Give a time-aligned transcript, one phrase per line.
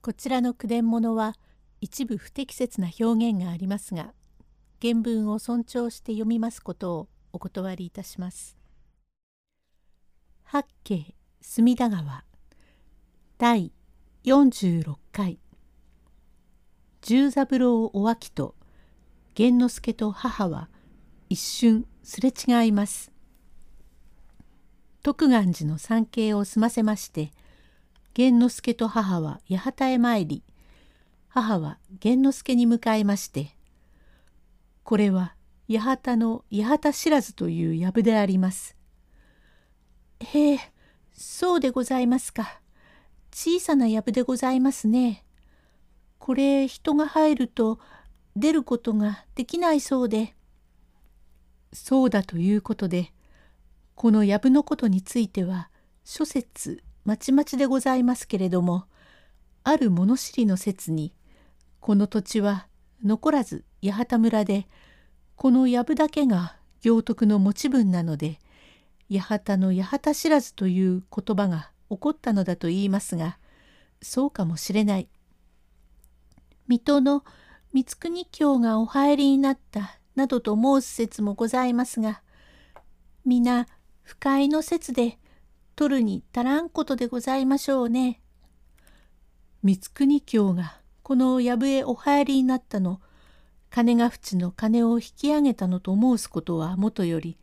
[0.00, 1.34] こちらの句伝物は
[1.80, 4.12] 一部不適切な表現がありますが
[4.80, 8.56] 原文を尊重して読みますことをお断りいたします。
[10.44, 12.24] 八景隅田川
[13.38, 13.72] 第
[14.24, 15.38] 46回
[17.02, 18.54] 十三郎お秋と
[19.36, 20.68] 源之助と母は
[21.28, 23.12] 一瞬すれ違います。
[25.02, 27.32] 徳願寺の参詣を済ませまして
[28.18, 30.42] 源之助と母は八幡へ参り
[31.28, 33.56] 母は源之助に向かいまして
[34.82, 35.36] 「これは
[35.70, 38.76] 八幡の八幡知らずという藪であります」。
[40.18, 40.58] へえ
[41.12, 42.60] そうでございますか。
[43.32, 45.24] 小さな藪でございますね。
[46.18, 47.78] これ人が入ると
[48.34, 50.34] 出ることができないそうで。
[51.72, 53.12] そうだということで
[53.94, 55.70] この藪のことについては
[56.02, 58.84] 諸説まちまちでございますけれども
[59.64, 61.14] ある物知りの説に
[61.80, 62.66] この土地は
[63.02, 64.66] 残らず八幡村で
[65.34, 68.38] この藪だけが行徳の持ち分なので
[69.10, 73.38] 八幡の八幡知らずという言葉が起こったのだと言いますが
[74.02, 75.08] そうかもしれない。
[76.66, 77.24] 水戸の
[77.72, 82.20] 光国京がお入りになったなどと申す説もございますが
[83.24, 83.66] 皆
[84.02, 85.18] 不快の説で
[85.78, 88.20] 取るに足らんことでございましょうね。
[89.64, 93.00] 光国京がこの藪へお入りになったの
[93.70, 97.38] 金が淵の金を引き上げたのと申すことはもとより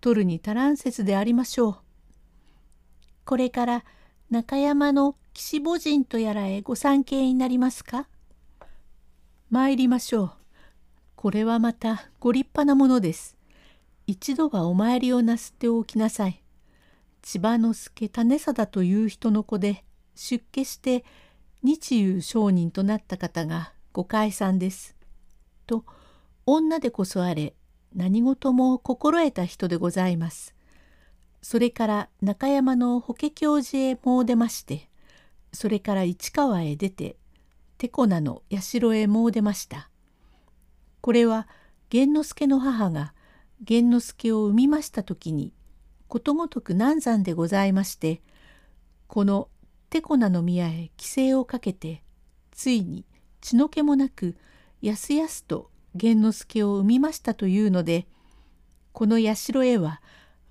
[0.00, 1.76] 取るに足らん説でありましょう。
[3.24, 3.84] これから
[4.30, 8.08] 中山の岸母神とやらへご参詣になりますか？
[9.48, 10.32] 参りましょう。
[11.14, 13.36] これはまたご立派なものです。
[14.08, 16.42] 一度はお参りをなすっておきなさい。
[17.22, 21.04] 千葉之助種貞という人の子で出家して
[21.62, 24.96] 日遊商人となった方がご解散です。
[25.66, 25.84] と
[26.46, 27.54] 女でこそあれ
[27.94, 30.54] 何事も心得た人でございます。
[31.42, 34.90] それから中山の法華教寺へもう出まして
[35.52, 37.16] それから市川へ出て
[37.78, 39.90] 手粉の社へもう出ました。
[41.00, 41.48] これは
[41.92, 43.14] 源之助の母が
[43.68, 45.52] 源之助を産みました時に
[46.10, 48.20] ことごとく難産でございまして
[49.06, 49.48] この
[49.90, 52.02] 手粉の宮へ規制をかけて
[52.50, 53.06] ついに
[53.40, 54.36] 血の気もなく
[54.82, 58.06] やすやすと源之助を産みましたというので
[58.92, 60.02] この社へは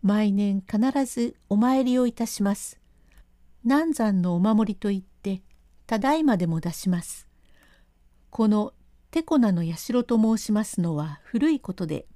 [0.00, 2.78] 毎年必ずお参りをいたします。
[3.64, 5.42] 難産のお守りといって
[5.88, 7.26] ただいまでも出します。
[8.30, 8.72] この
[9.10, 12.06] 手粉の社と申しますのは古いことで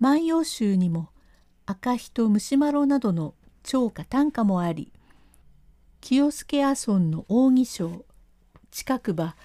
[0.00, 1.11] 万葉集にも
[1.66, 4.92] 赤日と虫丸などの長歌短歌もあり
[6.00, 8.04] 清助阿尊の扇章
[8.70, 9.36] 近くば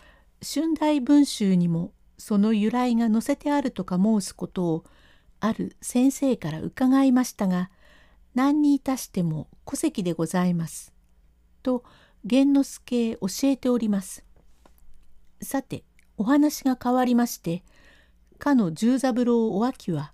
[0.41, 4.83] 春大文集にもその由来が載せてあるとか申すことを
[5.39, 7.69] ある先生から伺いましたが
[8.33, 10.93] 何にいたしても戸籍でございます。
[11.63, 11.83] と
[12.23, 14.23] 源之助教えております。
[15.41, 15.83] さて
[16.17, 17.63] お話が変わりまして
[18.39, 20.11] かの十三郎お秋は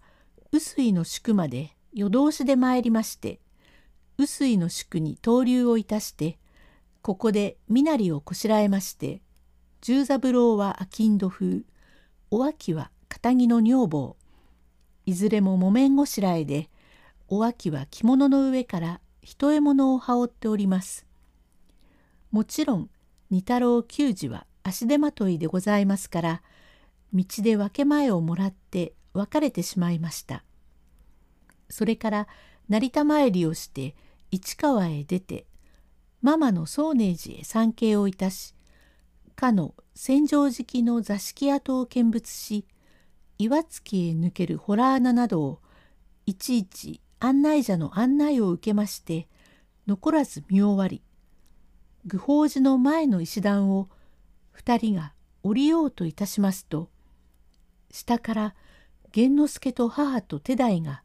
[0.52, 3.40] 臼井の宿まで夜通しで参りまして
[4.18, 6.38] 臼井の宿に投留をいたして
[7.02, 9.22] ここで身なりをこしらえまして
[9.82, 11.62] 十三郎は商人風
[12.32, 14.16] お秋は片木の女房
[15.06, 16.70] いずれも木綿ごしらえで
[17.28, 21.06] お秋は着物の上から一獲物を羽織っております。
[22.32, 22.90] もちろん
[23.30, 26.42] 二太郎球児は足手まといでございますから
[27.14, 30.44] 道で分け前をもらって別れてしまいました。
[31.70, 32.28] それから
[32.70, 33.96] 成田参りをして
[34.32, 35.46] 市川へ出て
[36.22, 38.56] ママの宗寧寺へ参詣をいたし
[39.36, 42.66] かの千畳敷の座敷跡を見物し
[43.38, 45.60] 岩槻へ抜ける洞穴などを
[46.26, 49.28] いちいち案内者の案内を受けまして
[49.88, 51.02] 残らず見終わり
[52.06, 53.90] 愚法寺の前の石段を
[54.52, 56.90] 二人が降りようといたしますと
[57.92, 58.56] 下から
[59.16, 61.03] 源之助と母と手代が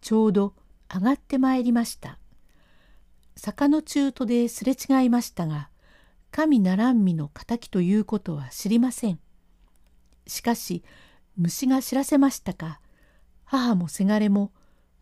[0.00, 0.54] ちょうど
[0.92, 2.18] 上がってまいりました。
[3.36, 5.70] 坂の中途ですれ違いましたが
[6.30, 9.18] 神ならんみの敵ということは知りません。
[10.26, 10.84] しかし
[11.36, 12.80] 虫が知らせましたか
[13.44, 14.52] 母もせがれも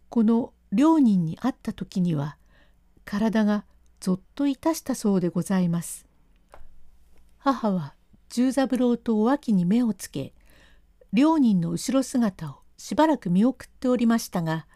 [0.09, 2.37] この両人に会った時には
[3.05, 3.65] 体が
[4.01, 6.07] ぞっといたしたそうでございます。
[7.39, 7.95] 母は
[8.29, 10.35] 十三郎とお脇に目をつけ
[11.13, 14.67] 両人の後ろ姿をしばらく見送っておりましたが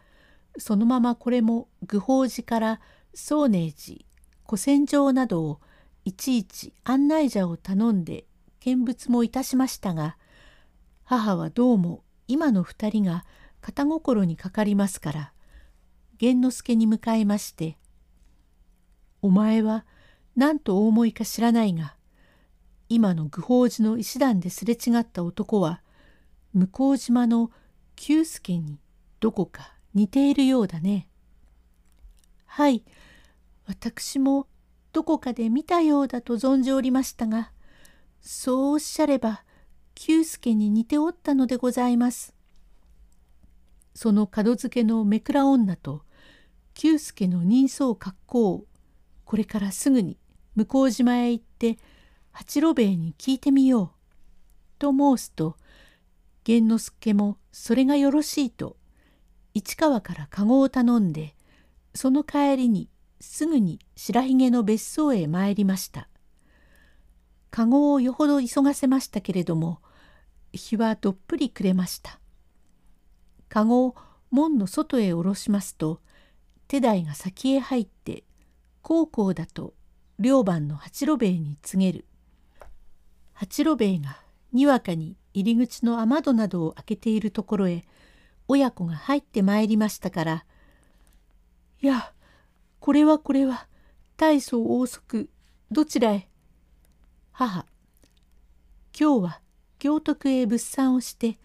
[0.57, 2.81] そのままこれも愚法寺から
[3.13, 3.99] 宗寧寺
[4.47, 5.59] 古戦場などを
[6.05, 8.25] いちいち案内者を頼んで
[8.59, 10.17] 見物もいたしましたが
[11.03, 13.25] 母はどうも今の二人が
[13.61, 15.33] 肩心にかかりますから
[16.21, 17.77] 源之助に向かいまして
[19.21, 19.85] 「お前は
[20.35, 21.95] 何とお思いか知らないが
[22.89, 25.81] 今の愚宝寺の石段ですれ違った男は
[26.53, 27.51] 向島の
[27.95, 28.79] 久助に
[29.19, 31.07] どこか似ているようだね。
[32.45, 32.83] はい
[33.65, 34.47] 私も
[34.91, 37.51] どこかで見たようだと存じおりましたが
[38.21, 39.43] そうおっしゃれば
[39.95, 42.33] 久助に似ておったのでございます。
[43.95, 46.03] その門付けのめくら女と
[46.73, 48.65] 久助の人相格好を
[49.25, 50.17] これからすぐに
[50.55, 51.77] 向島へ行って
[52.31, 54.03] 八郎兵衛に聞いてみよう。
[54.79, 55.55] と申すと
[56.45, 58.75] 源之助もそれがよろしいと
[59.53, 61.35] 市川から籠を頼んで
[61.93, 62.89] その帰りに
[63.19, 66.09] すぐに白ひげの別荘へ参りました。
[67.51, 69.79] 籠をよほど急がせましたけれども
[70.51, 72.19] 日はどっぷり暮れました。
[73.47, 73.95] 籠を
[74.31, 76.01] 門の外へ下ろしますと
[76.67, 78.23] 手代が先へ入って
[78.81, 79.75] 高校だと
[80.17, 82.05] 両番の八郎兵衛に告げる。
[83.33, 84.17] 八郎兵衛が
[84.51, 87.85] にわかに入り口の雨戸などを開けているところへ
[88.47, 90.45] 親子が入ってまいりましたから
[91.81, 92.13] 「いや
[92.79, 93.67] これはこれは
[94.17, 95.29] 大層王息
[95.71, 96.29] どちらへ?」
[97.31, 97.65] 母
[98.97, 99.41] 今日は
[99.79, 101.39] 行徳へ物産をして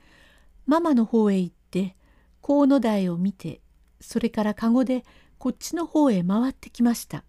[0.66, 1.96] ママの方へ行って
[2.42, 3.60] 河野台を見て
[4.00, 5.04] それから籠で
[5.38, 7.24] こっちの方へ回ってきました。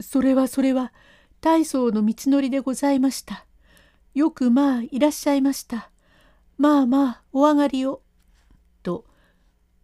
[0.00, 0.92] それはそれは
[1.40, 3.46] 大層の道のりでございました。
[4.14, 5.90] よくまあいらっしゃいました。
[6.58, 8.02] まあまあお上がりを。
[8.82, 9.04] と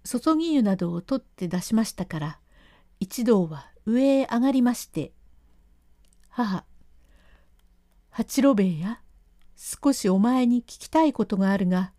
[0.04, 2.38] 注ぎ湯などを取って出しましたから
[3.00, 5.12] 一同は上へ上がりまして
[6.28, 6.64] 母
[8.10, 9.00] 八郎兵衛や
[9.56, 11.92] 少しお前に聞きたいことがあるが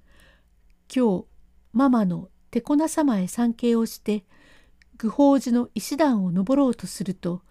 [0.94, 1.26] 今日
[1.74, 4.26] ママの手こな様へ参詣をして
[4.98, 7.42] 愚宝寺の石段を登ろうとすると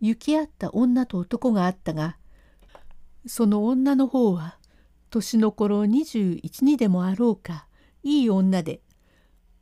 [0.00, 2.16] 行き合った女と男があったが
[3.26, 4.58] その女の方は
[5.10, 7.66] 年の頃21でもあろうか
[8.02, 8.80] いい女で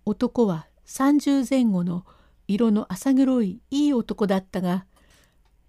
[0.09, 2.07] 男は30前後の
[2.47, 4.87] 色の浅黒いいい男だったが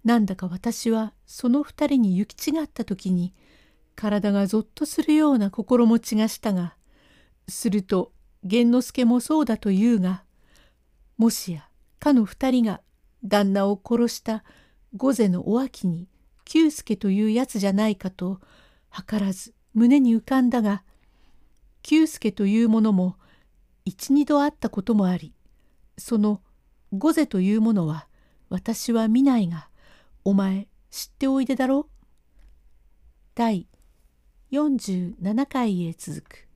[0.04, 3.34] なんだか私はその二人に行き違った時に
[3.96, 6.76] 体がぞっとするような心持ちがしたが
[7.48, 8.12] すると
[8.44, 10.22] 源之助もそうだと言うが
[11.16, 11.68] もしや
[11.98, 12.80] かの二人が
[13.24, 14.44] 旦那を殺した
[14.96, 16.06] 御瀬のお秋に
[16.44, 18.38] 久助というやつじゃないかと
[18.94, 20.84] 図らず胸に浮かんだが
[21.82, 23.16] 久助というものも
[23.88, 25.32] 一二度会ったこともあり
[25.96, 26.42] その
[26.92, 28.06] ゴゼというものは
[28.50, 29.70] 私は見ないが
[30.24, 31.86] お前知っておいでだろう？
[33.34, 33.66] 第
[34.52, 36.47] 47回へ続く。